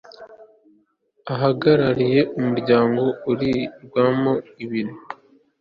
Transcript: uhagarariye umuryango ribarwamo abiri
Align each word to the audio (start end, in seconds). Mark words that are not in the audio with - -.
uhagarariye 1.33 2.21
umuryango 2.39 3.03
ribarwamo 3.39 4.33
abiri 4.63 4.93